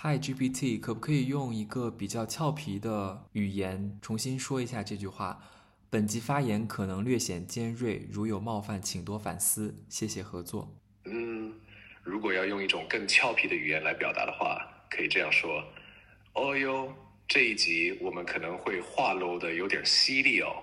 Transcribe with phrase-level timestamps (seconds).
[0.00, 5.42] Hi GPT，可不可以用一个比较俏皮的语言重新说一下这句话？
[5.90, 9.74] 本集发言可能略显尖锐，如有冒犯，请多反思。
[9.88, 10.72] 谢谢合作。
[11.06, 11.52] 嗯，
[12.04, 15.64] 如果要用一种更俏皮的语言来表达的话，可以这样说：
[16.34, 16.94] 哦哟，
[17.26, 20.62] 这一集我们可能会话唠的有点犀利哦。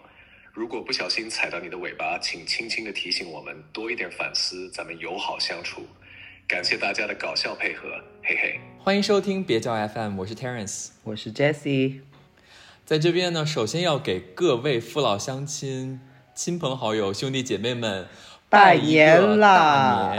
[0.54, 5.86] 如果不小心踩到你的尾巴，请轻轻的提醒我们多一点反思，咱们友好相处。
[6.48, 8.62] 感谢大家的搞笑配合，嘿嘿。
[8.86, 12.02] 欢迎收听别叫 FM，我是 Terence，我是 Jessie。
[12.86, 16.00] 在这边呢，首先要给各位父老乡亲、
[16.36, 18.06] 亲朋好友、兄弟姐妹们
[18.48, 20.16] 拜年啦！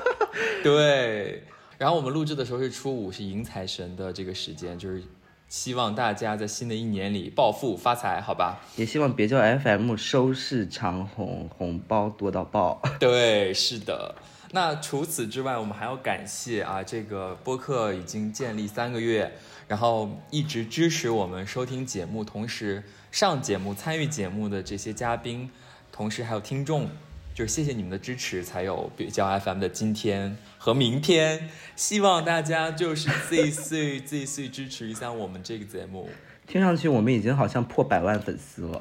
[0.64, 1.42] 对，
[1.76, 5.02] 然后我们录制的时候是初五，是迎财神的这个时间，就是
[5.50, 8.58] 希望大家在新的一年里暴富发财，好吧？
[8.76, 12.80] 也希望别叫 FM 收视长虹，红包多到爆。
[12.98, 14.14] 对，是的。
[14.52, 19.30] 那除此之外，我们还要感谢啊，这个播客已经建立三个月，
[19.66, 22.82] 然后一直支持我们收听节目，同时
[23.12, 25.50] 上节目、参与节目的这些嘉宾，
[25.92, 26.88] 同时还有听众，
[27.34, 31.50] 就是谢谢你们的支持，才有比较 FM 的今天和明天。
[31.76, 36.08] 希望大家就是继续继续支持一下我们这个节目。
[36.48, 38.80] 听上去我们已经好像破百万粉丝了，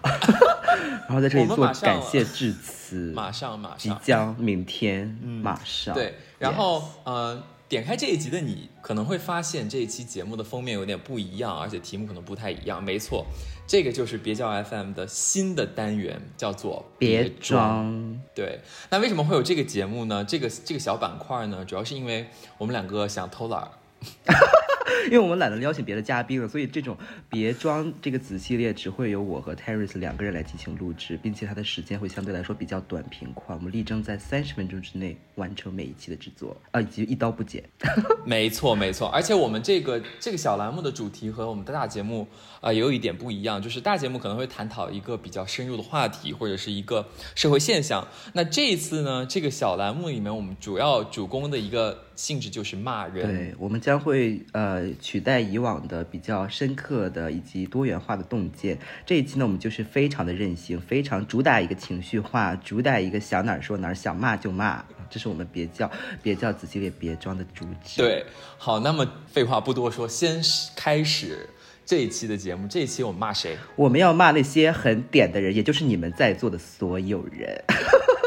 [1.07, 12.81] 然后在这里做感谢致辞，马上马上即将明天马上对，然后呃点开这一集的你可能会发现这一期节目的封面有点不一样，而且题目可能不太一样。
[12.81, 13.25] 没错，
[13.67, 18.17] 这个就是别叫 FM 的新的单元，叫做别装。
[18.33, 20.23] 对，那为什么会有这个节目呢？
[20.23, 23.69] 这个这个小板块呢，主要是因为我们两个想偷懒。
[25.07, 26.97] 因为我们懒得邀请别的嘉宾了，所以这种
[27.29, 33.53] 别装这个子系列只会由我和 Terry 两个人来进行录制，并且它的时间会相对来说比较短平快。
[33.55, 37.63] 我们力争在三十分钟之内完成每一期的制作，啊，以及一刀不剪。
[38.25, 39.07] 没错，没错。
[39.09, 42.27] 而且我们这个这个小栏目的主题和我们的大节目
[42.61, 48.07] 啊也有一点不一样，就是大节目可能会探讨一个比较深入的话题或者是一个社会现象。
[48.33, 52.06] 那这一次呢，这个小栏目里面我们主要主攻的一个。
[52.17, 58.77] 性质就是骂人，对我们将会呃取代以往的比较深刻的以及多元化的洞见。
[59.05, 64.83] 这一期呢，我们就是非常的任性，非常主打一个情绪化，主打一个想哪儿说哪儿，想骂就骂。
[65.11, 65.89] 这是我们别叫
[66.23, 68.01] 别叫子系列别装的主旨。
[68.01, 68.25] 对，
[68.57, 70.41] 好，那么废话不多说，先
[70.75, 71.47] 开始
[71.85, 72.67] 这一期的节目。
[72.67, 73.55] 这一期我们骂谁？
[73.75, 77.63] 我们要骂那些很点的人，也就是你们在座的所有人。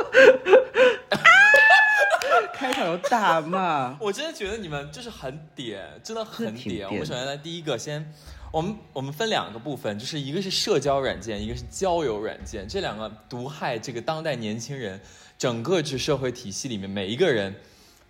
[2.99, 6.87] 开场有大骂， 我真的觉得你们就是很点，真的很点。
[6.89, 8.13] 我们首先来第一个，先，
[8.53, 15.01] 我们我们分两个部分，就是一个是社交软件，一个是交友软件，这两个毒害这个当代年轻人，
[15.39, 17.55] 整个这社会体系里面每一个人。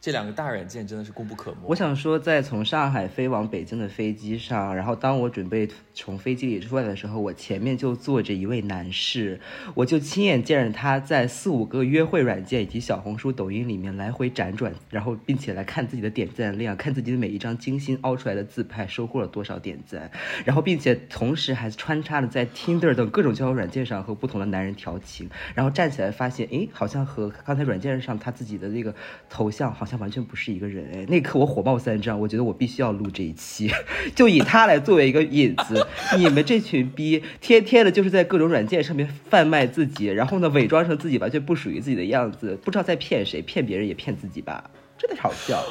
[0.00, 1.58] 这两个大软件真的是功不可没。
[1.66, 9.38] 我想说，在从上海飞往北京的飞机上，然后当我准备从飞机里出来的时候，我前面就坐着一位男士，
[9.74, 20.10] 我就亲眼见着他在四五个约会软件以及小红书、抖音里面来回辗转，然后并且来看自己的点赞量，看自己的每一张精心凹出来的自拍收获了多少点赞，
[20.46, 28.94] 然后并且同时还穿插的在 Tinder 等各种交友软件上和不同的男人调情，然后站起来发现，哎，好像和刚才软件上他自己的那个
[29.28, 29.89] 头像好像。
[29.90, 31.04] 像完全不是一个人哎！
[31.08, 33.68] 那一刻我火冒三丈，我觉得我必须要录这一期，
[34.14, 35.84] 就以他来作为一个引子。
[36.16, 44.70] 你们这群逼，天天的就是在各种软件上面贩卖自己，然后呢伪装成自己完全不属于自己的样子，不知道在骗谁，骗别人也骗自己吧？
[44.96, 45.64] 真的好笑。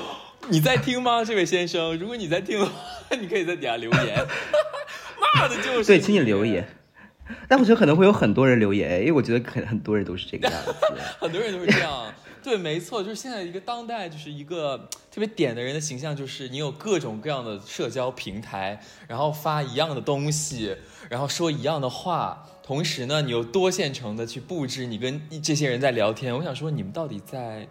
[0.49, 1.97] 你在听吗，这位先生？
[1.97, 2.71] 如果你在听的话，
[3.17, 4.25] 你可以在底下留言。
[5.35, 6.67] 骂的就是对，请你留言。
[7.47, 10.73] 但我觉得可能会有很多人留言，因为我觉得很很多人都是这个样子，
[11.19, 12.11] 很多人都是这样。
[12.43, 14.77] 对，没错，就是现在一个当代，就是一个
[15.11, 20.75] 特别点的人的形象，就是你有各种各样的社交平台，然后发一样的东西，
[21.09, 26.35] 然后说一样的话，同时呢，你又多线程的去布置你跟这些人在聊天。
[26.35, 27.67] 我想说，你们到底在？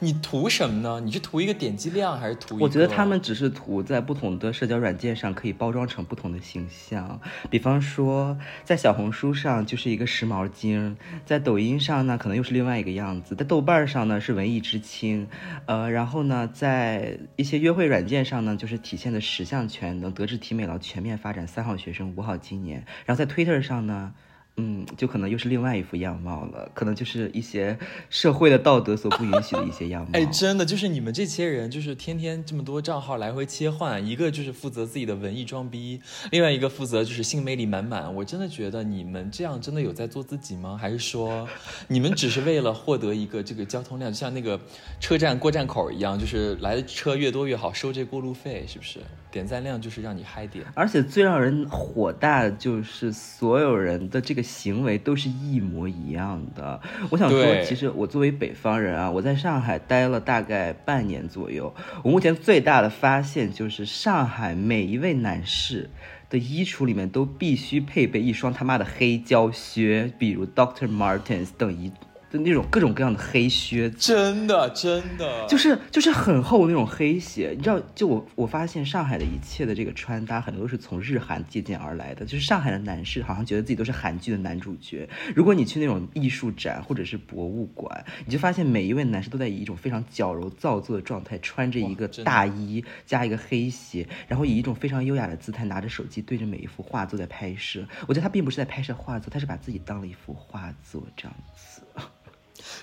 [0.00, 1.00] 你图什么呢？
[1.00, 2.56] 你是图一个点击量，还是图？
[2.60, 7.20] 我觉得他们只是图在不同的社交软件上可以包装成不同的形象。
[7.50, 15.28] 比方说，在小红书上就是一个时髦精，在抖音上呢可能又是另外一个样子，在豆瓣上呢是文艺之青，
[15.66, 22.84] 呃，然后呢在一些约会软件上呢就是体现的十项全能，德智体美劳全面发展，三好学生，五好青年。
[23.06, 24.12] 然后在 Twitter 上呢。
[24.60, 27.78] 嗯，就可能又是另外一副样貌了，可能就是一些
[28.10, 30.10] 社会的道德所不允许的一些样貌。
[30.18, 36.00] 哎，真的就是你们这些人，就是天天这么多账号来回切换，一个就是负责自己的文艺装逼，
[36.32, 38.12] 另外一个负责就是性魅力满满。
[38.12, 40.76] 我真的觉得你们这样真的有在做自己吗？
[40.76, 41.48] 还是说
[41.86, 44.60] 你们只是为了获得一个这个交通量，就像那个
[44.98, 48.98] 车站过站口一样，就是来的车越多越好，收这过路费，是不是？
[49.30, 50.64] 点赞量就是让你嗨点。
[50.74, 54.42] 而且最让人火大的就是所有人的这个。
[54.48, 56.80] 行为都是一模一样的。
[57.10, 61.72] 我想说，其实我作为北方人啊，我在上海待了大概半年左右。
[62.02, 65.90] 我目前最大的发现就是，上海每一位男士
[66.30, 71.92] 的衣橱里面都必须配备一双他妈的黑胶靴，比如 Doctor Martens 等一。
[72.30, 77.80] 的那种各种各样的黑靴，真的真的就是就是很厚那种黑鞋，你知道？
[77.94, 82.24] 就我我发现上海的一切的这个穿搭，很多都是从日韩借鉴而来的。
[82.24, 85.08] 就是上海的男士好像觉得自己都是韩剧的男主角。
[85.34, 97.86] 如果你去那种艺术展或者是博物馆，你就发现每一位男士都在以一种非常矫揉造作的状态，穿着一个大衣加一个黑鞋，然后以一种非常优雅的姿态拿着手机对着每一幅画作在拍摄。
[98.06, 101.67] 我觉得他并不是在拍摄画作，他是把自己当了一幅画作这样子。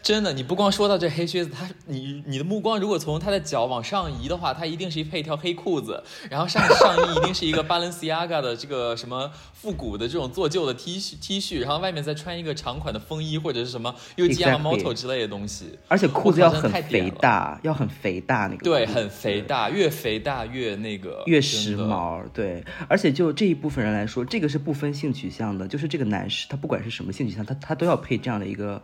[0.05, 18.63] 真的，你不光说到这黑靴子，他你你的目光如果从他的脚往上移的话，他一定是配一条黑裤子，然后上上衣一定是一个 Balenciaga 的这个什么复古的这种做旧的 T 恤 T 恤，然后外面再穿一个长款的风衣或者是什么 UG MOTO 之类的东西，而且裤子要很肥大，要很肥大那个。
[18.63, 22.21] 对，很肥大，越肥大越那个越时髦。
[22.31, 28.79] 对，而且就这一部分人来说，这个是不分性取向的，就是这个男士他不管是什么性取向，他他都要配这样的一个。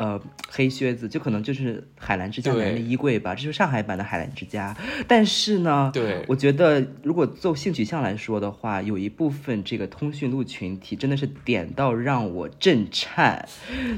[0.00, 0.18] 呃，
[0.48, 4.74] 黑靴子就可能就是海澜之家男人的衣柜吧，这就是上海版的海澜之家。
[5.06, 13.46] 但是呢，对，我觉得如果就性取向来说的话，有一部分这个通讯录群体真的是点到让我震颤，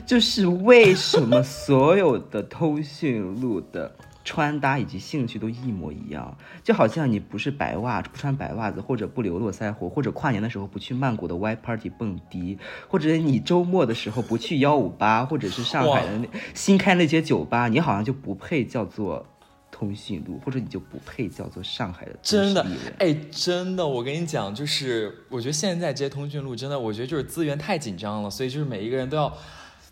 [0.04, 3.94] 就是为什么所有的通讯录的。
[4.24, 12.56] 穿搭以及兴趣都一模一样，就好像你不是白袜不穿白袜子，或者不留络腮胡，或者跨年的时候不去曼谷的 Y Party 蹦迪，
[12.88, 19.26] 或者你周末的时候不去幺五八，或者是上海的那新开那些酒吧，你好像就不配叫做
[19.72, 22.16] 通讯录，或者你就不配叫做上海的。
[22.22, 22.64] 真的，
[23.00, 29.36] 哎，真的，我跟你讲，就是我觉得现在这些通讯录真的，我觉得就是资源太紧张了，所以就是每一个人都要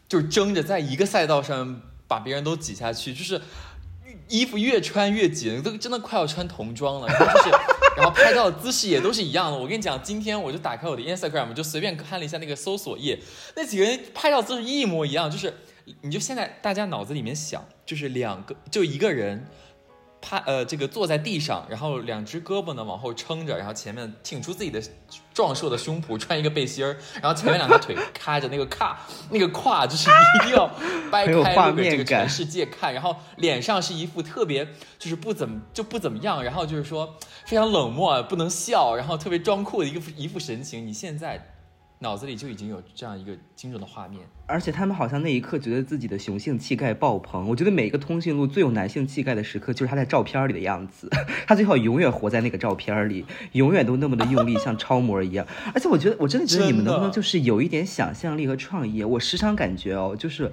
[0.09, 3.41] 就是争着在一个赛道上把别人都挤下去，就是。
[4.31, 7.07] 衣服越穿越紧，都真的快要穿童装了。
[7.09, 7.51] 然后就是，
[7.97, 9.59] 然后拍照姿势也都是一样的。
[9.59, 13.19] 我跟你讲，今天我就打开我的 Instagram，就随便看了一下那个搜索页，
[13.57, 15.31] 那几个人拍照姿势一模一样。
[15.31, 15.53] 就是，
[16.01, 19.47] 你就现在大家脑子里面想，就是两个，就一个人。
[20.21, 24.83] 趴呃，这个坐在地上，然后两只胳膊呢往后撑着，然后前面挺出自己的
[25.33, 28.99] 壮硕的胸脯，穿一个背心儿，然后前面两条腿开着，那个胯
[29.31, 30.67] 那个胯就是一定要
[31.11, 34.67] 掰 开给这个全世界看，然后脸上是一副特别
[34.99, 40.87] 就是不怎么就不怎么样，然后就是说非常冷漠，不能笑，然后特别装酷的一个一副神情。
[40.87, 41.50] 你现在。
[42.03, 47.47] 脑子里就已经有这样一个精准的画面，而且他们好像那一刻觉得自己的雄性气概爆棚。
[47.47, 51.11] 我觉得每一个通讯录最有男性气概的时刻，就是他在照片里的样子。
[51.47, 55.47] 他最好永远活在那个照片里，永远都那么的用力，像超模一样。
[55.75, 59.05] 而且我觉得，我真的觉得你们能不能就是有一点想象力和创意？
[59.05, 60.51] 我时常感觉哦，就是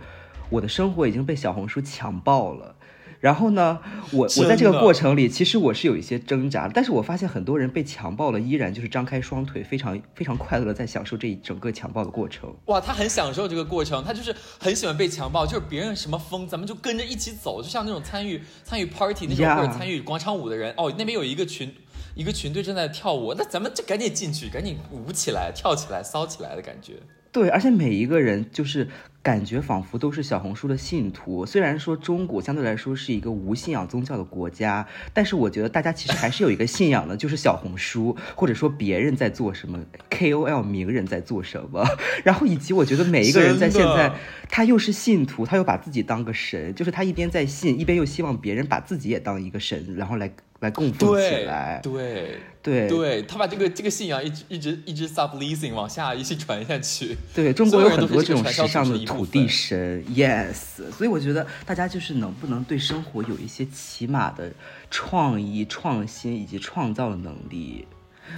[0.49, 2.75] 我的生活已经被小红书强暴了。
[3.19, 3.80] 然后呢，
[4.12, 12.54] 我我在这个过程里，其实我是有一些挣扎，但是我发现很多人被强暴了，依然就是张开双腿，非常非常快乐的在享受这一整个强暴的过程。
[12.66, 21.74] 哇，他很享受这个过程，他就是很喜欢被强暴，就是别人什么风，咱们就跟着一起走，就像那种参与参与 party 那种或者参与广场舞的人，哦，那边有一个群
[22.14, 26.94] 一个群队正在跳舞，那咱们就赶紧进去，赶紧舞起来，跳起来，骚起来的感觉。
[27.37, 28.87] 对，而且每一个人就是
[29.21, 31.45] 感觉仿佛都是小红书的信徒。
[31.45, 39.79] 虽然说中国相对来说是一个无信仰宗教的国家，但是我觉得大家其实还是有一个信仰的，就是小红书，或者说别人在做什么
[40.09, 41.85] ，KOL 名人在做什么。
[42.23, 44.11] 然后以及我觉得每一个人在现在，
[44.49, 50.31] 他又是信徒，他又把自己当个神，就是他一边在信，一边又希望别人把自己也当一个神，然后来。
[50.59, 57.16] 来供奉起来，对对对，他把这个这个信仰一直一直一直 sub leasing 往下一起传下去。
[57.33, 60.90] 对中国有很多这种时尚的土地神，yes。
[60.92, 64.52] 所以我觉得大家就是能不能对生活有一些起码的
[64.90, 67.85] 创意、创新以及创造的能力，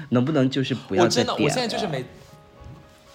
[0.09, 2.03] 能不能就是不要我真的，我现在就是每。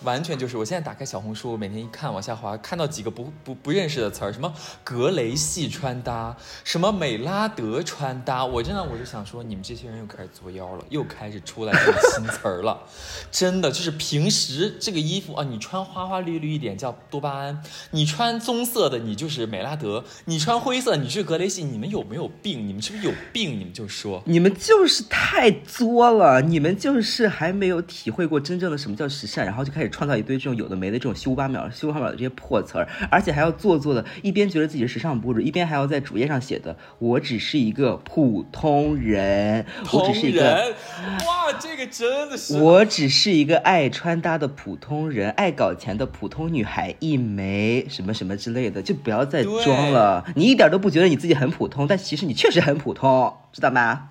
[0.04, 12.82] 完全就是，我现在打开小红书，我每天一看往下滑，看到几个不不不认识的词儿，什么格雷系穿搭，什么美拉德穿搭，我真的我就想说，你们这些人又开始作妖了，又开始出来这种新词儿了，
[13.32, 22.68] 真的就是平时这个衣服啊，你穿花花绿绿一点叫多巴胺，你穿棕色的你就是美拉德，你穿灰色你是格雷系，你们有没有病？
[22.68, 23.58] 你们是不是有病？
[23.58, 29.93] 你们就说，你们就是太作了，你们就是还没有体会过真正的什么叫时尚，然后就开始。
[29.94, 50.24] 创造一堆这种有的没的这种虚无缥缈、虚无缥缈的这些破词儿，而且还要做作的，一边觉得自己是时尚博主，一边还要在主页上写的“我只是一个普通人”，我只是一个哇，这个真的是我只是一个爱穿搭的普通人，爱搞钱的普通女孩一枚，什么什么之类的，就不要再装了。
[50.34, 54.08] 你一点都不觉得你自己很普通，但其实你确实很普通，知道吗？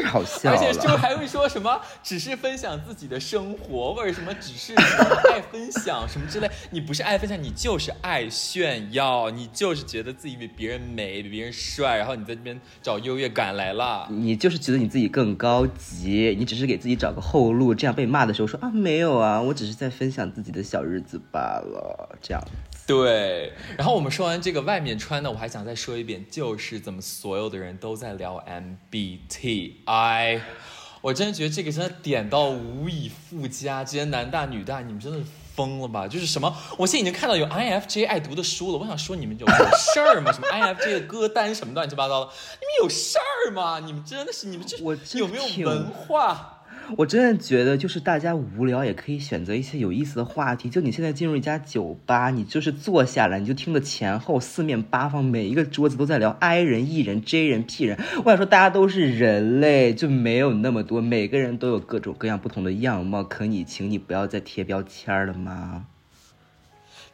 [0.00, 6.50] 是好笑，而且就还会说什么只是分享自己的生活，或者什么只是爱分享什么之类。
[6.70, 14.06] 你不是爱分享，你就是爱炫耀，你就是觉得自己比别人美，比别人帅，然后你在这边找优越感来了。
[14.10, 22.42] 你就是觉得你自己更高级，你只是给自己找个后路，这样被骂的时候说啊没有啊，我只是在分享自己的小日子罢了，这样。
[22.86, 28.44] 对，然后我们说完这个外面穿的，我还想再说一遍，就是怎么所有的人都在聊
[28.90, 30.40] MBTI，
[31.00, 35.24] 我真的觉得这个真的点到无以复加，这些男大女大，你们真的是
[35.54, 36.06] 疯了吧？
[36.06, 40.30] 就是什么，我现在已经看到有 INFJ 爱读的书了，我想说你们有有事儿吗？
[40.30, 43.80] 什么 INFJ 的歌单什么乱七八糟的，你们有事儿吗？
[43.80, 44.76] 你们真的是你们这
[45.18, 46.53] 有没有文化？
[46.96, 50.68] 我真的觉得，就是大家无聊也可以选择一些有意思的话题。
[50.68, 57.98] 就你现在进入一家酒吧，你就是坐下来，你就听着前后四面八方每一个桌子都在聊 I 人、E 人、J 人、P 人。
[58.24, 63.24] 我想说，大家都是人类，就没有那么多，每个人都有各种各样不同的样貌。
[63.24, 65.86] 可你，请你不要再贴标签了吗？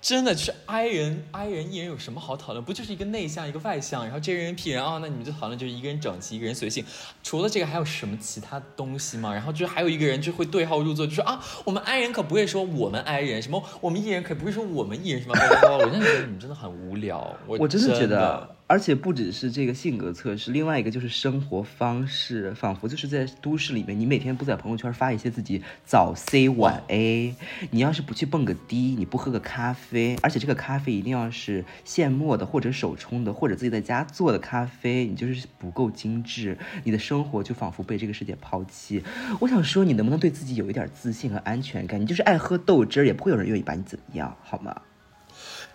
[0.00, 2.64] 真的就是 I 人，I 人 E 人有什么好讨论？
[2.64, 4.99] 不就是一个内向，一个外向，然后 J 人 P 人啊？
[5.02, 6.83] 那你们就讨论就是一个人整齐，一个人随性。
[7.23, 9.33] 除了这个还有什么其他东西吗？
[9.33, 15.35] 然后就还有一个人就会对号入座，就说啊，我们 I 人可不会说我们 I 人，什么我们 E 人可不会说我们 E 人，什么？
[15.78, 17.37] 我真的觉得你们真的很无聊。
[17.47, 18.57] 我真的觉得。
[18.71, 27.35] 而且不只是这个性格测试，另外一个就是生活方式，仿佛就是在都市里面，你每天不在朋友圈发一些自己早 C 晚 A，
[27.73, 39.03] 你要是不去蹦个迪，你不喝个咖啡，而且这个咖啡一定要是现磨的或者手冲的，或者自己在家做的咖啡，你就是不够精致，你的生活就仿佛被这个世界抛弃。
[39.41, 42.00] 我想说，你能不能对自己有一点自信和安全感？
[42.00, 44.81] 你就是爱喝豆汁儿，也不会有人愿意把你怎么样，好吗？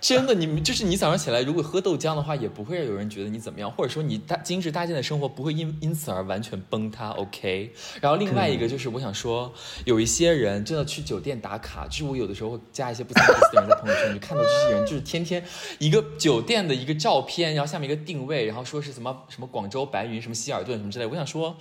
[0.08, 7.10] 真的，你们就是你早上起来如果喝豆浆的话，也不会有人觉得你怎么样，或者说你大精致搭建的生活不会因因此而完全崩塌。
[7.10, 9.52] OK，然后另外一个就是我想说，
[9.84, 15.44] 有一些人真的去酒店打卡，就是我有的时候会加一些不三不四的人在朋友圈，你看到这些人就是天天
[15.80, 21.58] 一个酒店的一个照片，然后下面一个定位，然后说是什么什么广州白云，什么希尔顿什么之类，我想说。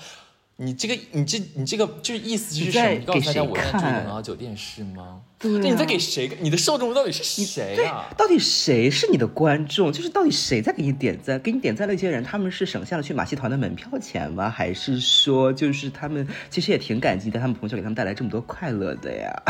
[0.56, 2.90] 你这个，你这，你这个，就是意思就是什么？
[2.90, 5.20] 你告诉大家我在住的啊酒店是吗？
[5.38, 6.30] 对，你在给谁？
[6.40, 8.06] 你的受众到底是谁啊？
[8.16, 9.92] 到底谁是你的观众？
[9.92, 11.40] 就是到底谁在给你点赞？
[11.40, 14.49] 给你点赞那些人，他们是省下了去马戏团的门票钱吗？
[14.49, 19.42] 还是说，就是他们其实也挺感激的，他们朋友圈给他们带来这么多快乐的呀？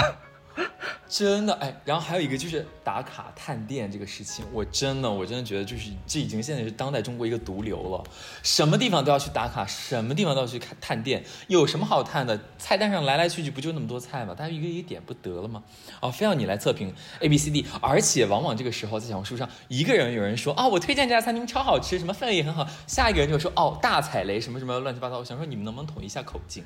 [1.16, 8.02] 真的哎，然后还有一个就是打卡探店这个事情，我真的我真的觉得就是这已经现在是当代中国一个毒瘤了，
[8.42, 12.36] 什么地方都要去打卡，什么地方都要去看探店，有什么好探的？
[12.58, 14.34] 菜单上来来去去不就那么多菜吗？
[14.34, 15.62] 大家一个一个点不得了吗？
[16.00, 26.64] 哦，非要你来测评 A B C D，而且往往这个时候在小红书上，一个人有人说啊我推荐这家餐厅超好吃，什么氛围也很好，下一个人就说哦大踩雷什么什么乱七八糟，我想说你们能不能统一一下口径？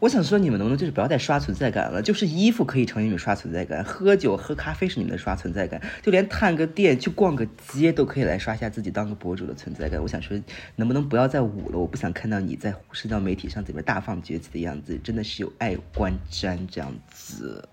[0.00, 2.02] 我想说，你们能不能就是不要再刷存在感了？
[2.02, 10.02] 就是衣服可以成为你们刷存在感，喝酒喝咖啡是你们的刷存在感，就连探个店去逛个街都可以来刷下自己当个博主的存在感。
[10.02, 10.36] 我想说，
[10.76, 11.78] 能不能不要再捂了？
[11.78, 17.68] 我不想看到你在社交媒体上这边大放厥词的样子，真的是有爱观瞻这样子。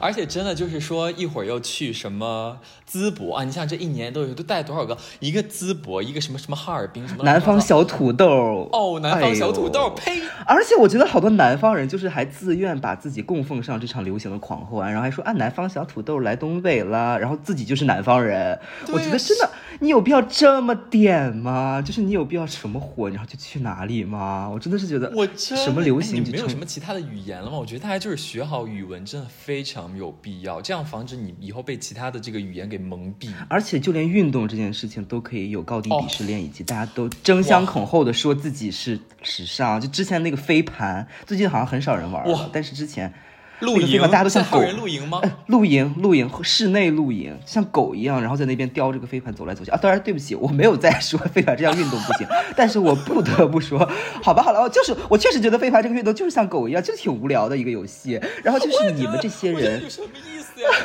[0.00, 2.58] 而且真的就是说，一会儿又去什么
[2.90, 3.44] 淄博啊？
[3.44, 4.96] 你想这一年都有都带多少个？
[5.20, 10.20] 一个淄博，一个什么什么哈尔滨，什么南方小土豆哦，南方小土豆，呸！
[10.46, 18.58] 而且我觉得好多南方人就是还自愿把自己供奉上这场流行的狂欢，然后还说啊，南方小土豆来东北了，然后自己就是南方人。
[18.92, 19.50] 我觉得真的，
[19.84, 21.80] 你有必要这么点吗？
[21.80, 24.46] 就是你有必要什么火，然后就去哪里吗？
[24.52, 27.56] 我真的是觉得，我什么流行，没有什么其他的语言了吗？
[27.56, 29.54] 我觉得大家就是学好语文，真的非。
[29.54, 33.30] 非常有必要，这样防止你以后被其他的这个语言给蒙蔽。
[33.48, 39.80] 而且就连运动这件事情都可以有高低鄙视链，以及大家都争相恐后的说自己是时尚。
[39.80, 43.14] 就之前那个飞盘，最近好像很少人玩了，但是之前
[43.60, 44.60] 露营，大家都像狗。
[44.60, 45.20] 人露营吗？
[45.46, 49.78] 露营，露营，室内露营，像狗一样，然后在那边叼着个飞盘走来走去啊。
[49.80, 53.88] 当然，对不起，我没有在说飞盘这项运动不行，但是我不得不说，
[54.22, 58.20] 好吧，好了，就是我确实觉得飞盘这个运动就是像狗一样，就是挺无聊的一个游戏。
[58.42, 59.82] 然后就是你们这些人。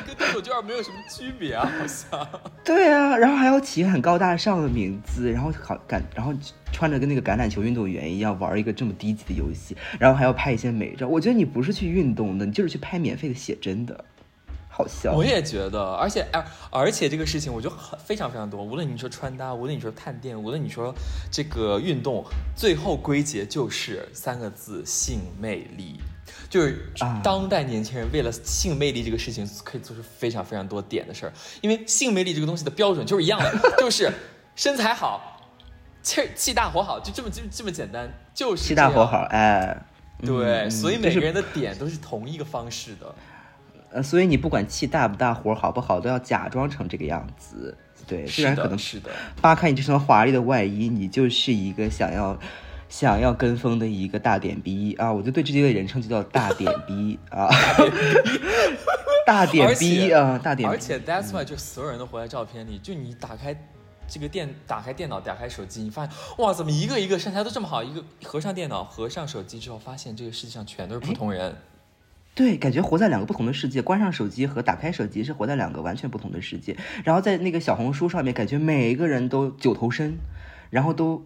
[0.05, 2.27] 跟对手卷没有什么区别啊，好像。
[2.63, 6.33] 对啊，然后还要起很高大上的名字，然后好感，然后
[6.71, 11.07] 穿着跟那个橄榄球运动员一样玩一个这么低级的游戏，然后还要拍一些美照。
[11.07, 14.05] 我觉得你不是去运动的，你就是去拍免费的写真的，
[14.69, 15.13] 好笑。
[15.13, 18.63] 我也觉得，而且而而且这个事情，我觉得很非常非常多。
[18.63, 20.93] 无论你说穿搭，无论你说探店，无论你说
[21.31, 25.99] 这个运动，最后归结就是三个字：性魅力。
[26.49, 26.89] 就是
[27.23, 31.33] 当代年轻人为了性魅力这个事情，可以做出非常非常多点的事儿。
[31.61, 34.11] 因为性魅力这个东西的标准就是一样的，就是
[34.55, 35.41] 身材好，
[36.01, 39.19] 气气大活好，就这么就这么简单，就是气大活好。
[39.29, 39.77] 哎，
[40.25, 43.15] 对，所以每个人的点都是同一个方式的。
[43.91, 47.77] 呃，所以你不管气大不大，活好不好，都要假装成这个样子。
[48.07, 52.39] 对，虽然可能是的，扒开你这层华丽的外衣，你就是一个想要。
[52.89, 55.13] 想要跟风的一个大点逼啊！
[55.13, 57.47] 我就对这几位人称就叫大点逼啊，
[59.27, 60.67] 大点逼啊，大点。
[60.67, 63.55] 而且 that's why 就所有人都活在照片里，就你打开
[64.07, 67.83] 这个电，打开电脑，打开手机，你发现哇，怎么一个一个身材都这么好？
[67.83, 71.55] 一个合上电脑，合上手机之后，发现这个世界上全都是普通人。
[72.33, 73.83] 对，感觉活在两个不同的世界。
[73.83, 76.75] 关上手机和打开手机是活在两个完全不同的世界。
[77.03, 80.17] 然后在那个小红书上面，感觉每一个人都九头身，
[80.71, 81.23] 然后都。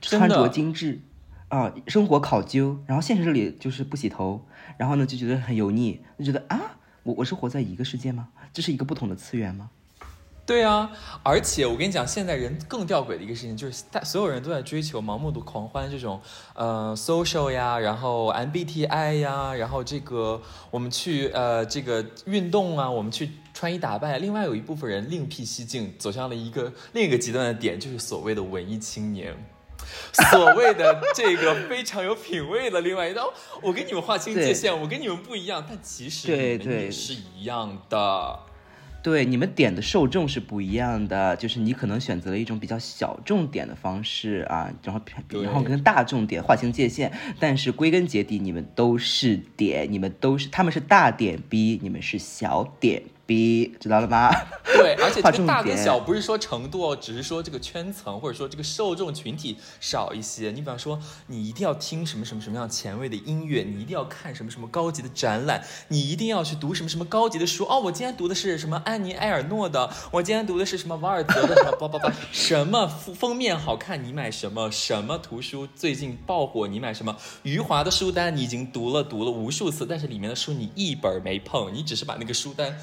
[0.00, 1.00] 穿着精致，
[1.48, 4.44] 啊，生活考究，然后现实里就是不洗头，
[4.76, 8.28] 然后呢就觉得很油腻，就觉得啊，我我是活在一个世界吗？
[8.52, 9.70] 这是一个不同的次元吗？
[10.46, 16.20] 对啊，而且我跟你讲，现在人更吊诡的一个事情就是，大所有人都在追求盲目的狂欢这种，
[16.54, 24.20] 呃，social 呀，然后 MBTI 呀，然后这个我们去呃这个运动啊，我们去穿衣打扮。
[24.20, 29.34] 另外有一部分人另辟蹊径，走向了一个另一个极端的点，就是所谓的文艺青年。
[30.30, 38.38] 所谓的这个非常有品位的另外一道， 我跟你们划清界限，我跟你们不一样，但其实对对也是一样的。
[39.02, 53.02] 对，你们点的受众是不一样的，就是你可能选择了一种比较小众点的方式啊，然后然后跟大众点划清界限，但是归根结底你们都是点，你们都是他们是大点 B，你们是小点。
[53.26, 54.30] B 知道了吗？
[54.64, 60.50] 对， 而且这个大跟小不是说程度，只是说这个圈层或者说这个受众群体少一些。
[60.50, 67.64] 你比方说，你一定要听什么什么什么样前卫的音乐，你一定要看什么什么高级的展览，你一定要去读什么什么高级的书。
[67.64, 82.76] 哦，我今天读的是什么安妮埃尔诺的，我今天读的是什么瓦尔德的什么叭叭叭， 什么封封面好看你买什么，什么图书最近爆火你买什么，余华的书单你已经读了读了无数次，但是里面的书你一本没碰，你只是把那个书单。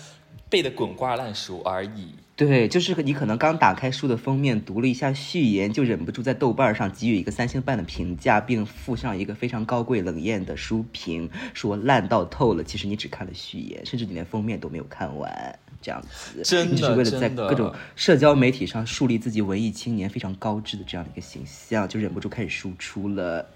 [0.52, 2.14] 背的滚瓜烂熟而已。
[2.36, 12.64] 对，就是你可能刚打开书的封面，读了一下序言，就忍不住在豆瓣上给予一个三星半的评价，并附上一个非常高贵冷艳的书评，说烂到透了。
[12.64, 23.48] 其实你只看了序言，甚至你连封面都没有看完，这样子，真的是为了在各种社交媒体上树立自己文艺青年非常高知的这样的一个形象，就忍不住开始输出了。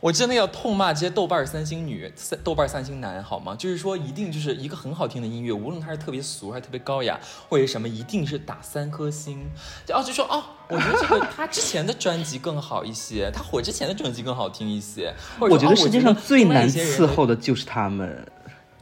[0.00, 3.54] 我真的要痛骂这些豆瓣三星女、三豆瓣三星男，好吗？
[3.58, 9.46] 就是说，一定就是一个很好听的音乐，无论它是特别俗还是特别高雅，或者什么，一定是打三颗星。
[9.86, 15.14] 然后就说哦，我觉得这个他之前的专辑更好一些，他火之前的专辑更好听一些。
[15.38, 18.26] 我觉得世界上最难伺候的就是他们，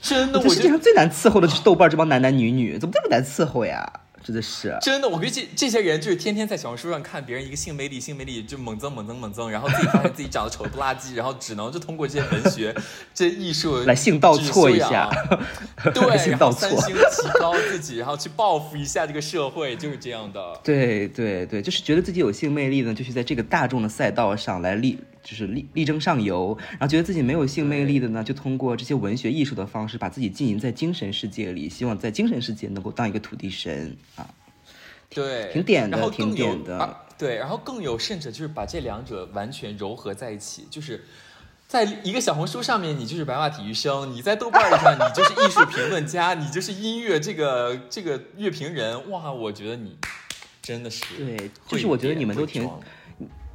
[0.00, 4.00] 真的，我世界上最难伺候的就是豆瓣这帮男男女女，怎么这么难伺候呀？
[4.29, 12.75] 真的是，真的，我估计这这些人就是天天在小红书上看别人一个性魅力，性魅力就猛增猛增猛增，然后自己发现自己长得丑不拉几，然后只能就通过这些文学、
[13.14, 15.09] 这些艺术来性倒错一下，
[15.95, 20.61] 对， 然后三星 提高自己，然后去报复一下这个社会，就是这样的。
[20.62, 24.99] 对对对，就是觉得自己有性魅力呢，就是在这个大众的赛道上来立。
[25.22, 34.26] 就是力力争上游，然后觉得自己没有性魅力的呢，就通过这些文学艺术的方式，把自己浸淫在精神世界里，希望在精神世界能够当一个土地神啊。
[35.11, 36.96] 对，挺点的，挺点的。
[37.16, 41.04] 对，然后更有甚者，就是把这两者完全糅合在一起，就是
[41.66, 49.11] 在一个小红书上面，你就是白话体育生；你在豆瓣上，你就是艺术评论家，你就是音乐这个这个乐评人。
[49.11, 49.96] 哇，我觉得你
[50.62, 52.70] 真的是对，就是我觉得你们都挺。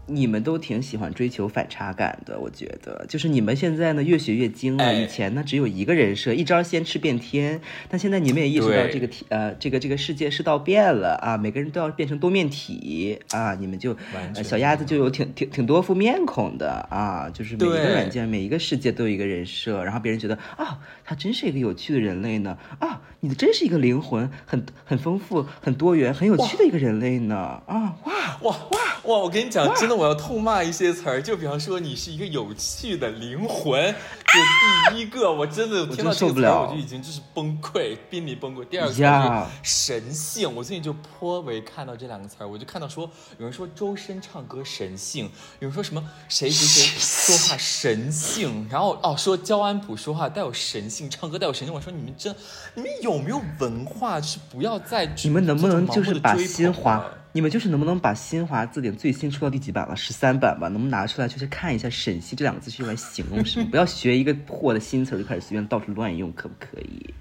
[0.05, 4.83] 你们都挺喜欢追求反差感的，我觉得，就是你们现在呢越学越精了。
[4.83, 13.95] 哎以前呢只有一个人设，一招先吃遍天，但现在你们也意识到这个体呃这个这个世界世道变了啊，每个人都要变成多面体啊，你们就
[14.35, 28.13] 呃小鸭子就有挺挺挺多副面孔的啊，就是每一个软件每一个世界都有一个人设，然后别人觉得啊，他真是一个有趣的人类呢啊，你真是一个灵魂很很丰富、很多元、很有趣的一个人类呢啊哇。
[28.41, 29.17] 哇哇哇！
[29.19, 38.65] 我跟你讲，真的，我要痛骂一些词儿，就比方说你是一个有趣的灵魂， 就第一个，我真的听到这个词我就已经就是崩溃，濒临崩溃。
[38.65, 45.25] 第二个就是神性，我最近就颇为看到这两个词儿，我就看到说有人说周深唱歌神性，
[45.59, 52.35] 有人说什么谁谁谁说话神性，然后哦说焦安普说话带有神性，唱歌带有神性，我说你们真，
[52.75, 54.19] 你们有没有文化？
[54.19, 57.03] 就是不要再你们能不能就是把新新华，
[57.35, 59.95] 你们就是能不能把新华字典最新出到第几版了？
[59.95, 63.65] 十三版吧，能不能拿出来就是看一下“审析”这两个字是用来形容什么？
[63.71, 67.11] 不要学一个破的新词儿就开始随便到处乱用，可不可以？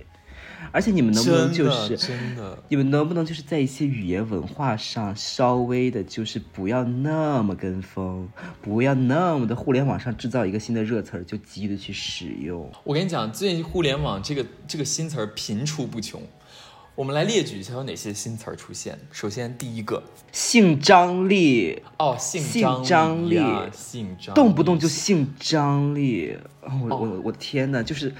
[0.70, 8.28] 而且你们能不能就是真的你们能不能就是在一些语言文化上稍微的，就是不要那么跟风，
[8.60, 12.70] 不要那么的互联网上制造一个新的热词儿就急于的去使用？
[12.84, 16.20] 我跟你讲，最近互联网这个这个新词儿频出不穷。
[16.94, 18.98] 我们来列举一下有哪些新词儿出现。
[19.10, 20.02] 首先，第一个。
[20.30, 23.36] 姓张力，哦，性性张张力。
[23.36, 27.20] 呀性张，动不动就姓张力，哦我我哦。
[27.24, 28.12] 我的天呐，就是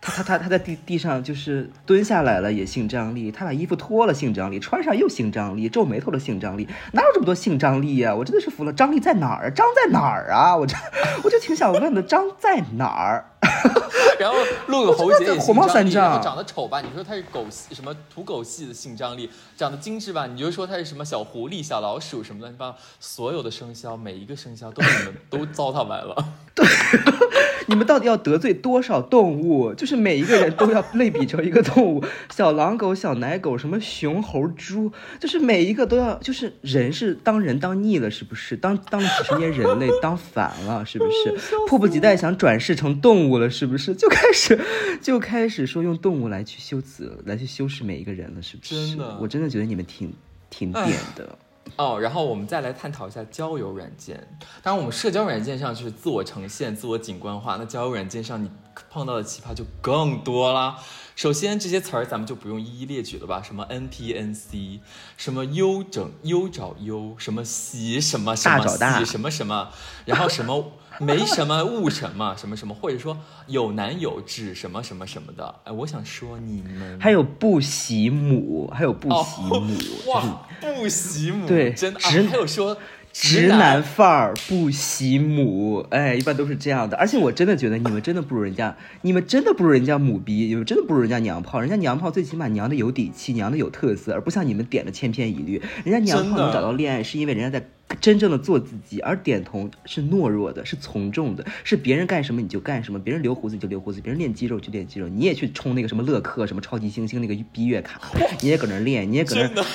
[0.00, 9.48] 他他他他在地地上就是蹲下来了也姓张力，他把衣服脱了姓张力，穿上又姓张力，皱眉头的姓张力，哪有这么多姓张力呀、我真的是服了，张力在哪儿？
[9.48, 9.50] 啊？
[9.50, 10.56] 张在哪儿啊？
[10.56, 10.76] 我这
[11.24, 13.24] 我就挺想问的，张在哪儿？
[14.18, 14.36] 然后
[14.68, 22.78] 陆有侯杰也火冒三性张力，然后丈长得丑吧，你说他是狗系什么土狗系的性张力；长得精致吧，你就说他是什么小狐狸、小老鼠什么乱七八糟。
[22.98, 26.16] 所有的生肖，每一个生肖都被你们都糟蹋完了。
[26.54, 26.66] 对
[27.68, 29.74] 你们到底要得罪多少动物？
[29.74, 38.56] 就是每一个人都要类比成一个动物，小狼狗、小奶狗，什么熊猴猪，就是每一个都要，就是人是当人当腻了，是不是？
[38.56, 41.34] 当当了几十年人类，当烦了，是不是？
[41.68, 43.94] 迫不及待想转世成动物了，是不是？
[43.96, 44.58] 就开始
[45.00, 48.88] 就开始说用动物来去修辞，来去修饰每一个人了，是不是？
[48.88, 50.12] 真的我真的觉得你们挺
[50.50, 51.38] 挺点的。
[51.76, 54.16] 哦，然后我们再来探讨一下交友软件。
[54.62, 58.48] 当然，我们社交软件上就是自我呈现、自我景观化，那交友软件上你
[58.90, 60.78] 碰到的奇葩就更多啦。
[61.14, 63.42] 首先，这些词儿咱们就不用一一列举了吧？
[63.42, 64.80] 什么 NPNC，
[65.16, 69.70] 什么优整优找优，什么喜什么什么大找大喜什么什么，
[70.04, 75.54] 然后什么 没什么误什么什么什么，或者说有男有指什么什么什么的。
[75.64, 82.76] 哎，我想说你们还有不喜母，还有不哦喜母，就是哇，不喜母，对真的啊，还有说
[83.18, 86.96] 直男范儿不喜母，哎，一般都是这样的。
[86.98, 91.58] 而且我真的觉得你们真的不如人家，你们真的不如人家母逼，你们真的不如人家娘炮。
[91.58, 95.62] 人家娘炮最起码娘的有底气，娘的有特色，而不像你们点的千篇一律。
[95.82, 97.66] 人家娘炮能找到恋爱，是因为人家在
[98.00, 108.00] 真正的做自己，而点头是懦弱的，是从众的，是别人干什么你就干什么，别人留胡子你就留胡子，别人练肌肉就练肌肉，你也去冲那个什么乐客、什么超级星星那个逼月卡，
[108.42, 109.64] 你也搁那练，你也搁那。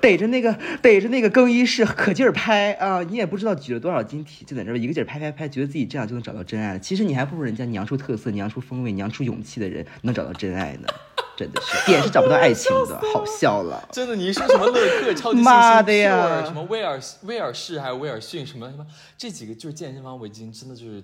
[0.00, 3.02] 逮着那个逮着那个更衣室可劲儿拍啊！
[3.04, 6.78] 你也不知道举了多少斤体，就在这儿一个劲儿拍拍拍，觉得自己这样就能找到真爱了。
[6.78, 10.88] 其实你还不如人家娘出特色、娘出风味、娘出勇气的人能找到真爱呢。
[11.36, 13.88] 真的是点是找不到爱情的， 好笑了。
[13.90, 18.86] 真的，你一说什么乐克、超级星星、妈的呀什么威尔威尔士还有威尔逊什么什么，
[19.18, 21.02] 这几个就是健身房，我已经真的就是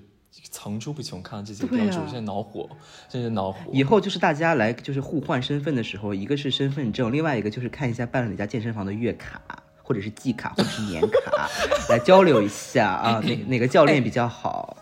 [0.51, 1.21] 层出不穷。
[1.23, 2.69] 看到这几个标志，对啊我现在恼火，
[3.09, 3.59] 真是恼火。
[3.73, 9.41] 以后就是大家来就是互换身份的时候，一个是身份证，另外一个就是看一下办了哪家健身房的月卡，
[9.83, 11.49] 或者是季卡，或者是年卡，
[11.91, 14.77] 来交流一下啊，哪哪个教练比较好。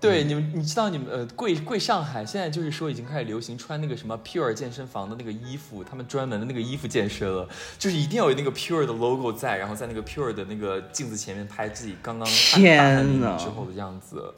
[0.00, 13.36] 对你们，你知道你们呃，贵贵上海现在就是说已经开始流行穿那个什么 Pure 健身房的那个衣服，他们专门的那个衣服健身了，就是一定要有那个 Pure 的 logo 在，然后在那个 Pure 的那个镜子前面拍自己刚刚天大汗淋哪。
[13.36, 14.34] 漓之后的样子。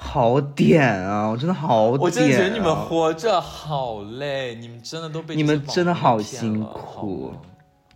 [0.00, 1.28] 好点啊！
[1.28, 7.32] 我真的好点、啊，我真的觉得你们活着好累，你们真的都被你们真的好辛苦。
[7.32, 7.42] 好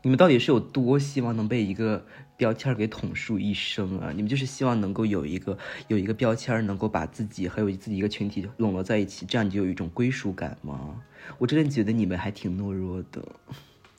[0.02, 2.04] 你们到底是有多希望能被一个
[2.42, 4.10] 标签给统束一生啊？
[4.12, 11.00] 你们就是希望能够有一个有一个标签，能够把自己还有自己一个群体笼络在一起，这样你就有一种归属感吗？
[11.38, 13.22] 我真的觉得你们还挺懦弱的，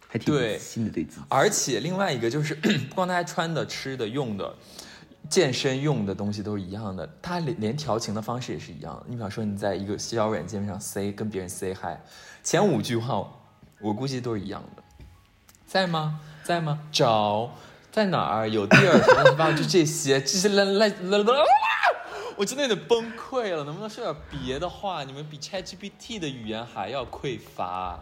[0.09, 1.25] 还挺对自信的对自己。
[1.29, 2.53] 而且另外一个就是，
[2.89, 4.53] 不光大家穿的、吃的、用的、
[5.29, 9.05] 健身用的东西都是一样的，它连连调情的方式也是一样的。
[9.07, 11.97] 你比方说你在一个社交软件上 say 跟别人 say hi，
[12.43, 13.25] 前五句话
[13.79, 14.83] 我估计都是一样的。
[15.65, 16.19] 在吗？
[16.43, 16.77] 在吗？
[16.91, 17.49] 找
[17.93, 18.49] 在哪儿？
[18.49, 19.53] 有地儿什么地方？
[19.55, 21.25] 就这些，这些来来来来，
[22.35, 23.63] 我真的有点崩溃了。
[23.63, 25.03] 能不能说点别的话？
[25.03, 27.99] 你们比 ChatGPT 的语言还要匮乏。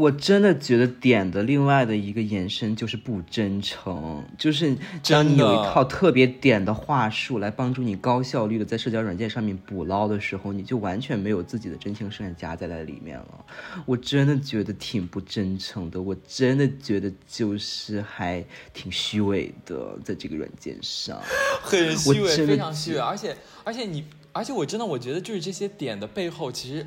[0.00, 4.74] 我真的觉得点的另外的一个延伸就是不真诚，就是
[5.06, 13.44] 当你有一套特别点的话术来帮助你高效率的在社交软件上面捕捞的时候，你就完全没有自己的真情实感夹在在里面了。
[13.84, 21.20] 我真的觉得挺不真诚的，我真的觉得就是还挺虚伪的，在这个软件上，
[21.62, 22.98] 很虚伪，非常虚伪。
[22.98, 26.86] 而且而且你，而且我真的我觉得就是这些点的背后，其实。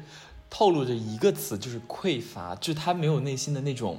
[0.55, 3.97] 透露着一个词，就是匮乏，就是他没有内心的那种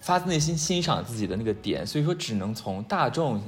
[0.00, 3.38] 发自内心欣赏自己的那个点，所以说只能从大众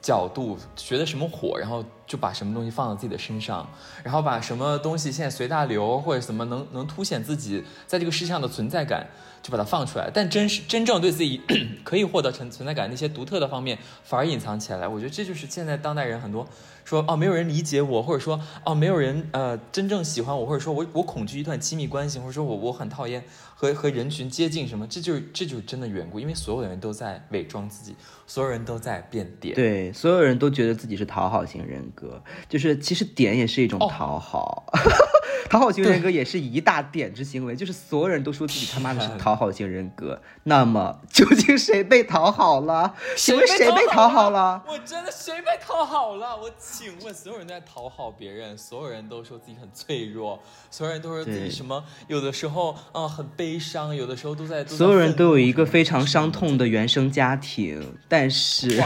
[0.00, 3.68] 角度觉得什么火，然后就把什么东西放到自己的身上，
[4.02, 9.06] 然后把什么东西现在随大流或者什么能能凸显自己在这个世界上的存在感，
[9.42, 10.10] 就把它放出来。
[10.12, 11.40] 但真是真正对自己
[11.82, 14.86] 可以获得存存在感那些独特的方面，反而隐藏起来。
[14.86, 16.46] 我觉得这就是现在当代人很多。
[16.84, 27.94] 说哦，没有人理解我，或者说哦，没有人呃真正喜欢我，或者说我我恐惧一段亲密关系，或者说我我很讨厌和和人群接近什么，这就是这就是真的缘故，因为所有的人都在伪装自己，
[28.26, 34.66] 所有人都在变点，对，所有人都觉得自己是讨好型人格，就是其实点也是一种讨好。
[35.50, 42.94] 讨好型人格也是一大点之行为，就是所有人都说自己他妈的是讨好型人格，那么究竟谁被讨好了？
[43.16, 44.62] 谁谁被讨好了？
[44.66, 46.36] 我真的谁被讨好了？
[46.36, 51.84] 我请问，所有人都在讨好别人，所有人都说自己很脆弱，所有人都说自己什么？
[52.08, 54.64] 有的时候啊很悲伤，有的时候都在。
[54.64, 58.82] 所有人都有一个非常伤痛的原生家庭，但是。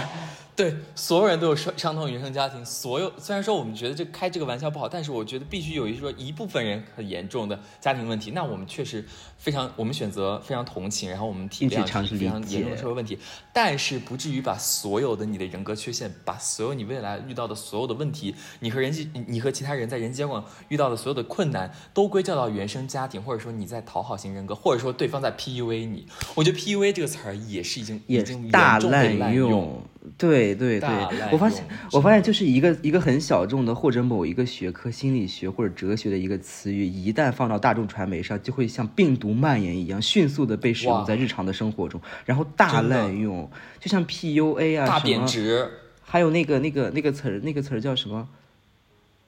[0.59, 2.67] 对，所有人都有伤伤痛原生家庭。
[2.67, 8.33] 所有虽然说我们觉得这开这个玩笑不好，但是我觉得必须有一说一部分人很严重的家庭问题。
[8.33, 11.85] 那我们确实非常，我们选择非常同情，然后我们体谅
[12.19, 13.17] 非常严重的社会问题。
[13.53, 26.05] 但是不至于把所有的你的人格缺陷，把所有你未来遇到的所有的问题，你和人际，你和其他人在人际交往遇到的所有的困难，都归咎到原生家庭，或者说你在讨好型人格，或者说对方在 PUA 你。
[26.35, 29.81] 我觉得 PUA 这个词儿也是已经已经大滥用。
[30.17, 30.89] 对对对，
[31.33, 45.69] 我发现我发现就是一个一个很小众的或者某一个学科心理学或者哲学的一个词语，一旦放到大众传媒上，就会像病毒蔓延一样，迅速的被使用在日常的生活中，然后大滥用，就像 PUA 啊，大贬值，
[46.03, 48.29] 还有那个那个那个词儿，那个词儿叫什么？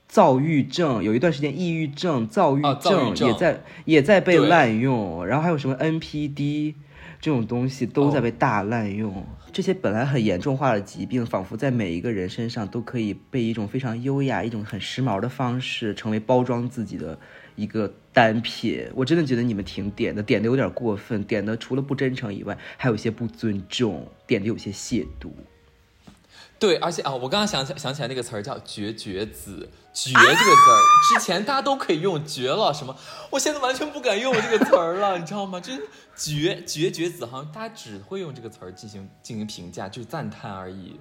[0.09, 6.75] 躁郁症，有一段时间抑郁症、躁郁症也在也在被滥用，然后还有什么 NPD
[7.21, 9.25] 这种东西都在被大滥用。
[9.53, 17.19] 这些本来很严重化的疾病，仿佛在每一个人身上都可以被一种非常优雅、一种很时髦的方式，成为包装自己的
[17.57, 18.89] 一个单品。
[18.95, 25.31] 我真的觉得你们挺点的，点的有点过分，点的除了不真诚以外，还有一些不尊重，点的有些亵渎。
[26.61, 32.97] 对，而且啊，我刚刚想起想起来那个词儿叫“绝绝子”，“绝”这个字儿，之前大家都可以用“绝了”什么，
[33.31, 35.61] 我现在完全不敢用这个词儿了，你知道吗？
[35.61, 35.83] 就是
[36.17, 40.99] “绝绝绝子”，好像大家只会用这个词儿进行进行评价，就是赞叹而已。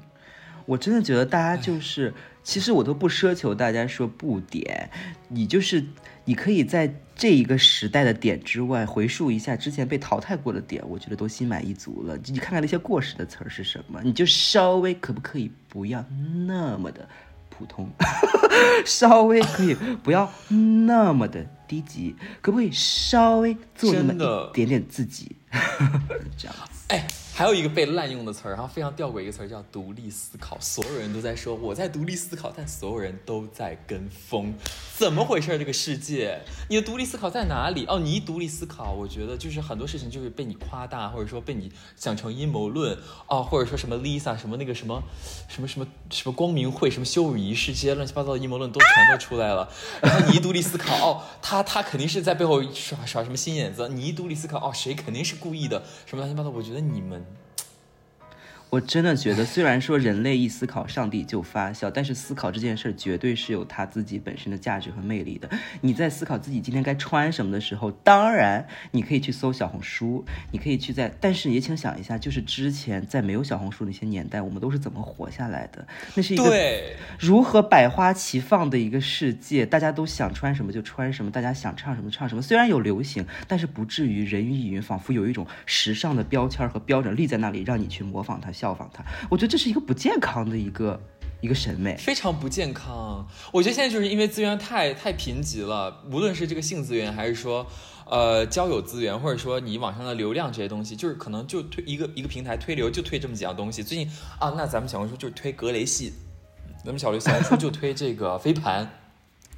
[0.65, 4.89] 我真的觉得大家就是，其实我都不奢求大家说不点，
[5.28, 5.86] 你就是。
[6.25, 12.15] 你可以在这一个时代的点之外回溯一下之前被淘汰过的点，我觉得都心满意足了。
[12.25, 16.06] 你看看那些过时的词儿是什么，你就稍微可不可以不要
[16.45, 17.10] 那么的
[17.60, 17.89] 普通，
[18.86, 20.32] 稍微可以不要
[20.88, 25.36] 那么的低级，可不可以稍微做那么一点点自己？
[26.38, 27.06] 这样子，哎。
[27.39, 30.58] 还有一个被滥用的词儿，然后非常吊诡一个词儿叫独立思考。
[30.60, 34.54] 所有人都在说我在独立思考，但所有人都在跟风，
[34.97, 35.58] 怎么回事？
[35.58, 37.86] 这个世界，你的独立思考在哪里？
[37.86, 42.97] 哦，你一独立思考，我觉得就是很多事情就是被你夸大，或者说被你想成阴谋论
[43.28, 45.02] 哦，或者说什么 Lisa 什么那个什么
[45.47, 49.71] 什么什么什么光明会什么羞辱仪式这些乱七八糟的阴谋论都全都出来了。
[50.02, 53.88] 然后你一独立思考，哦，他他肯定是在背后耍耍什么心眼子。
[53.88, 56.49] 你一独立思考，哦，谁肯定是故意的，什么乱七八糟。
[56.49, 57.25] 我觉得你们。
[58.69, 65.49] 我真的觉得，虽然说人类一思考，上帝就发笑，但是思考这件事儿绝对是有他自己本身的价值和魅力的。
[65.82, 75.88] 你在思考自己今天该穿什么的时候，当然你可以去搜小红书，你可以去在，但是也请想一下，就是之前在没有小红书那些年代，我们都是怎么活下来的？
[76.13, 76.55] 那是一个
[77.19, 82.41] 如何百花齐放的一个世界，大家都想穿什么就穿什么，大家想唱什么唱什么。
[82.43, 88.51] 虽然有流行，但是不至于人云亦云，仿佛有一种时尚的标签和标准立在那里，让你去模仿它。
[88.60, 91.00] 效仿他，我觉得这是一个不健康的一个
[91.39, 93.26] 一个审美，非常不健康。
[93.54, 97.65] 我觉得现在就是因为资源太太贫瘠了，无论是这个性资源，还是说
[98.06, 103.82] 呃交友资源，或者说你网上的流量这些东西，就是可能就推一个一个平台推流就推这么几样东西。
[103.82, 106.12] 最近啊，那咱们小红书就推格雷系，
[106.84, 108.89] 咱们小小红书就推这个飞盘。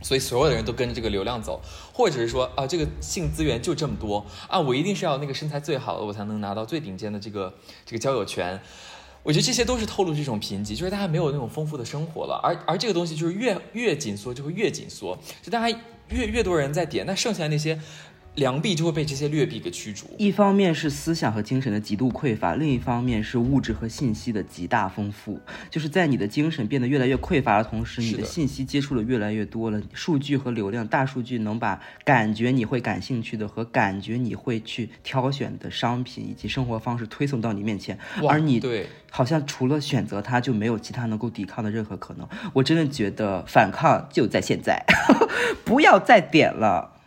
[0.03, 1.61] 所以所有的人都跟着这个流量走，
[1.93, 7.53] 或者是说啊，这个性资源就这么多啊，我一定是要那个身材最好的，我才能拿到最顶尖的这个
[7.85, 8.59] 这个交友权。
[9.23, 15.79] 我觉得这些都是透露这种贫瘠，就是大家没有那种丰富的生活了，而而这个东西就是越越紧缩就会越紧缩，就大家
[16.09, 17.79] 越越多人在点，那剩下那些。
[18.35, 20.05] 良币就会被这些劣币给驱逐。
[20.17, 25.37] 一方面是思想和精神的极度匮乏，另一方面是物质和信息的极大丰富。
[25.69, 42.25] 就是在你的精神变得越来越匮乏的同时，你的信息接触的越来越多了，数据和流量，大数据能把感觉你会感兴趣的和感觉你会去挑选的商品以及生活方式推送到你面前，而你对好像除了选择它就没有其他能够抵抗的任何可能。
[42.53, 44.85] 我真的觉得反抗就在现在，
[45.65, 47.00] 不要再点了。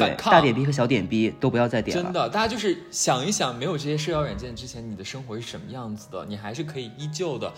[0.00, 2.02] 反抗大点 B 和小点 B 都不要再点了。
[2.02, 6.24] 真的，大家就是想一想，没有这些社交软件之前，你的生活是什么样子的？
[6.26, 7.52] 你还是可以依旧的。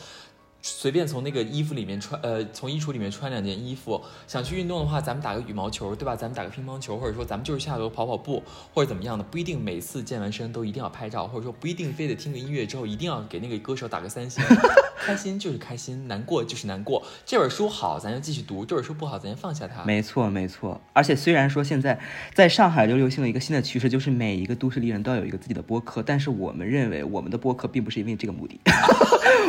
[0.67, 4.01] 随便从那个衣服里面穿，呃，从衣橱里面穿两件衣服。
[4.27, 6.17] 想去运动的话，咱们打个羽毛球，对吧？
[6.17, 14.43] 咱们打个乒乓球，或者说咱们就是下楼跑跑步，或者怎么样的，不一定每次健完身都一定要拍照，或者说不一定非得听个音乐之后一定要给那个歌手打个三星。
[15.05, 17.03] 开心就是开心，难过就是难过。
[17.27, 19.85] 这本书好，咱就继续读；这本书不好，咱就放下它。
[19.85, 20.81] 没错，没错。
[20.95, 22.01] 而且虽然说现在
[22.33, 28.59] 在上海就流行了一个新的趋势，就是每一个都市丽人都要有一个自己的播客，但是我们认为我们的播客并不是因为这个目的。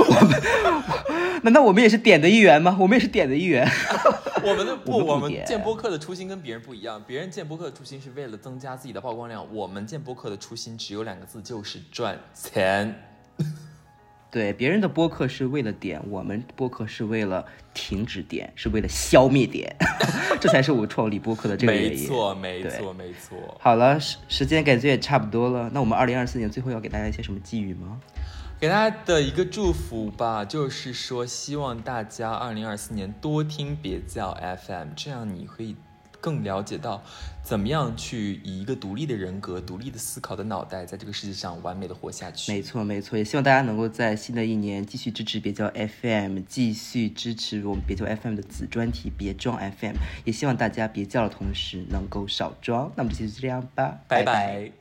[0.10, 0.42] 我们。
[1.44, 2.76] 难道我们也是点的一员吗？
[2.80, 3.68] 我们也是点的一员。
[4.44, 7.04] 我们的不，我们建播客的初心跟别人不一样。
[7.06, 12.96] 别人建播客的初心是为了增加自己的曝光量，我们建播客的初心只有两个字，就是赚钱。
[14.30, 19.74] 对，别人的播客是为了点，我们播客是为了停止点，是为了消灭点。
[20.42, 21.90] 这才是我创立播客的这个原因。
[21.92, 23.38] 没错，没错，没错。
[23.62, 25.70] 好了，时时间感觉也差不多了。
[25.74, 27.98] 那我们二零二四年最后要给大家一些什么寄语吗？
[28.58, 35.76] 给大家的一个祝福吧，就是说希望大家二零二四年多听别叫 FM，这样你可以
[36.22, 37.04] 更了解到
[37.44, 42.52] 怎么样去以一个独立的人格、独立的思考的脑袋，在这个世界上完美的活下去。
[42.52, 52.92] 没错，没错，也希望大家能够在新的一年继续支持别叫 FM，继续支持我们别叫 FM 的子专题别装 FM，也希望大家别叫的同时能够少装。
[52.96, 54.72] 那么就这样吧，拜拜。